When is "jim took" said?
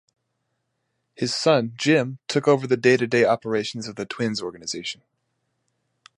1.77-2.47